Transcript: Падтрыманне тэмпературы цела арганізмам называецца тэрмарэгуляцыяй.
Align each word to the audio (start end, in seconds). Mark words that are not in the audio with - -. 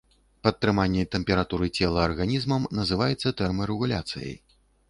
Падтрыманне 0.45 1.03
тэмпературы 1.15 1.69
цела 1.77 1.99
арганізмам 2.07 2.67
называецца 2.81 3.37
тэрмарэгуляцыяй. 3.43 4.35